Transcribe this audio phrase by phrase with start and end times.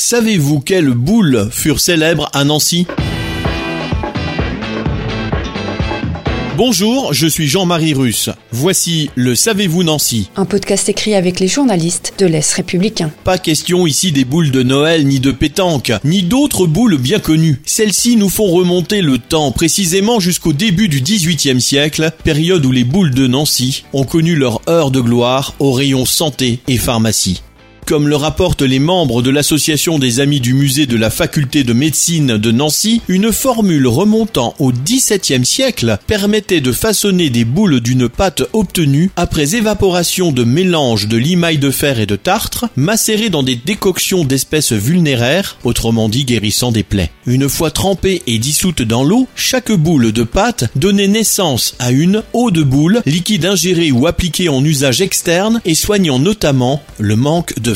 [0.00, 2.86] Savez-vous quelles boules furent célèbres à Nancy
[6.56, 8.30] Bonjour, je suis Jean-Marie Russe.
[8.50, 13.10] Voici le Savez-vous Nancy Un podcast écrit avec les journalistes de l'Est républicain.
[13.24, 17.60] Pas question ici des boules de Noël, ni de pétanque, ni d'autres boules bien connues.
[17.66, 22.84] Celles-ci nous font remonter le temps précisément jusqu'au début du XVIIIe siècle, période où les
[22.84, 27.42] boules de Nancy ont connu leur heure de gloire au rayon santé et pharmacie.
[27.90, 31.72] Comme le rapportent les membres de l'association des amis du musée de la faculté de
[31.72, 38.08] médecine de Nancy, une formule remontant au XVIIe siècle permettait de façonner des boules d'une
[38.08, 43.42] pâte obtenue après évaporation de mélange de limaille de fer et de tartre, macérées dans
[43.42, 47.10] des décoctions d'espèces vulnéraires, autrement dit guérissant des plaies.
[47.26, 52.22] Une fois trempée et dissoute dans l'eau, chaque boule de pâte donnait naissance à une
[52.34, 57.58] eau de boule, liquide ingéré ou appliqué en usage externe et soignant notamment le manque
[57.58, 57.74] de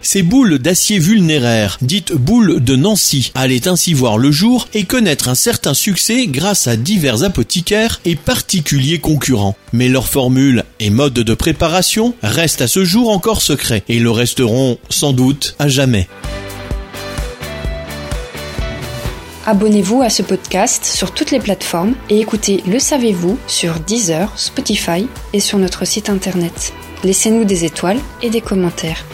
[0.00, 5.28] Ces boules d'acier vulnéraire, dites boules de Nancy, allaient ainsi voir le jour et connaître
[5.28, 9.56] un certain succès grâce à divers apothicaires et particuliers concurrents.
[9.72, 14.10] Mais leur formule et mode de préparation restent à ce jour encore secrets et le
[14.10, 16.06] resteront sans doute à jamais.
[19.46, 25.06] Abonnez-vous à ce podcast sur toutes les plateformes et écoutez Le Savez-vous sur Deezer, Spotify
[25.32, 26.72] et sur notre site internet.
[27.02, 29.04] Laissez-nous des étoiles et des commentaires.